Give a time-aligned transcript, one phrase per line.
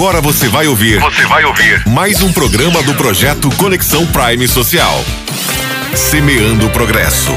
[0.00, 0.98] Agora você vai ouvir.
[0.98, 1.86] Você vai ouvir.
[1.86, 4.94] Mais um programa do projeto Conexão Prime Social.
[5.94, 7.30] Semeando o Progresso.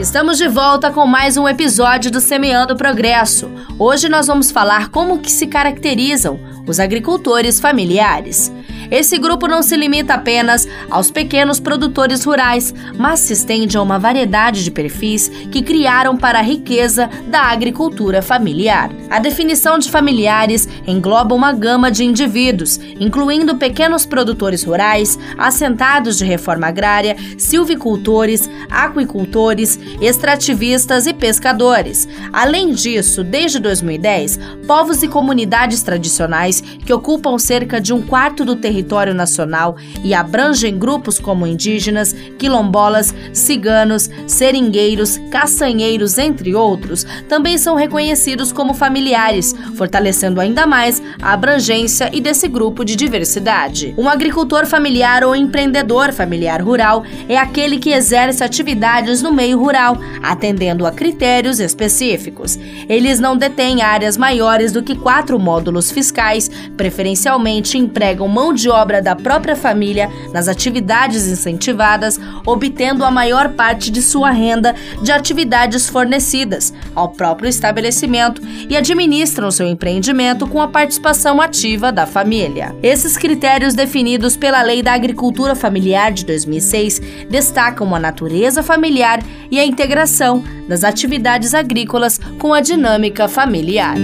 [0.00, 3.48] Estamos de volta com mais um episódio do Semeando Progresso.
[3.78, 8.52] Hoje nós vamos falar como que se caracterizam os agricultores familiares.
[8.90, 13.98] Esse grupo não se limita apenas aos pequenos produtores rurais, mas se estende a uma
[13.98, 18.90] variedade de perfis que criaram para a riqueza da agricultura familiar.
[19.10, 26.24] A definição de familiares engloba uma gama de indivíduos, incluindo pequenos produtores rurais, assentados de
[26.24, 32.08] reforma agrária, silvicultores, aquicultores, extrativistas e pescadores.
[32.32, 38.54] Além disso, desde 2010, povos e comunidades tradicionais que ocupam cerca de um quarto do
[38.56, 47.56] território território nacional e abrangem grupos como indígenas, quilombolas, ciganos, seringueiros, caçanheiros, entre outros, também
[47.56, 53.94] são reconhecidos como familiares, fortalecendo ainda mais a abrangência e desse grupo de diversidade.
[53.96, 59.96] Um agricultor familiar ou empreendedor familiar rural é aquele que exerce atividades no meio rural,
[60.22, 62.58] atendendo a critérios específicos.
[62.88, 68.70] Eles não detêm áreas maiores do que quatro módulos fiscais, preferencialmente empregam mão de de
[68.70, 75.12] obra da própria família nas atividades incentivadas, obtendo a maior parte de sua renda de
[75.12, 82.74] atividades fornecidas ao próprio estabelecimento e administram seu empreendimento com a participação ativa da família.
[82.82, 89.60] Esses critérios definidos pela Lei da Agricultura Familiar de 2006 destacam a natureza familiar e
[89.60, 93.94] a integração das atividades agrícolas com a dinâmica familiar.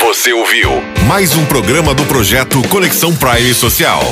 [0.00, 4.02] Você ouviu mais um programa do projeto Conexão Prime Social.